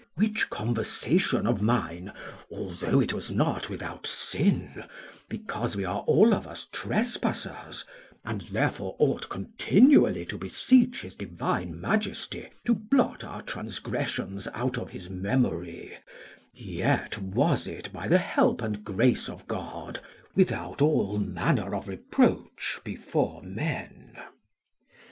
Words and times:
Which 0.15 0.49
conversation 0.49 1.45
of 1.45 1.61
mine, 1.61 2.11
although 2.51 2.99
it 2.99 3.13
was 3.13 3.29
not 3.29 3.69
without 3.69 4.07
sin, 4.07 4.83
because 5.29 5.75
we 5.75 5.85
are 5.85 5.99
all 6.07 6.33
of 6.33 6.47
us 6.47 6.67
trespassers, 6.71 7.85
and 8.25 8.41
therefore 8.41 8.95
ought 8.97 9.29
continually 9.29 10.25
to 10.25 10.39
beseech 10.39 11.01
his 11.01 11.13
divine 11.13 11.79
majesty 11.79 12.49
to 12.65 12.73
blot 12.73 13.23
our 13.23 13.43
transgressions 13.43 14.47
out 14.55 14.75
of 14.79 14.89
his 14.89 15.07
memory, 15.07 15.95
yet 16.51 17.19
was 17.19 17.67
it, 17.67 17.93
by 17.93 18.07
the 18.07 18.17
help 18.17 18.63
and 18.63 18.83
grace 18.83 19.29
of 19.29 19.47
God, 19.47 19.99
without 20.35 20.81
all 20.81 21.19
manner 21.19 21.75
of 21.75 21.87
reproach 21.87 22.79
before 22.83 23.43
men. 23.43 24.17